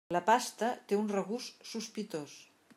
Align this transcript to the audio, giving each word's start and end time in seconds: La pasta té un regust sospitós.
La 0.15 0.19
pasta 0.29 0.69
té 0.91 0.97
un 1.01 1.11
regust 1.13 1.69
sospitós. 1.73 2.37